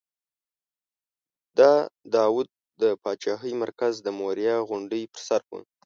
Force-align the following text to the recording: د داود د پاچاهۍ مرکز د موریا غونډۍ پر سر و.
د 1.57 1.59
داود 2.15 2.47
د 2.81 2.83
پاچاهۍ 3.03 3.53
مرکز 3.63 3.93
د 4.01 4.07
موریا 4.19 4.55
غونډۍ 4.69 5.03
پر 5.13 5.21
سر 5.27 5.41
و. 5.49 5.51